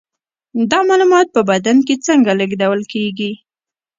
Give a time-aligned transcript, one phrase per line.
[0.71, 3.31] دا معلومات په بدن کې څنګه لیږدول کیږي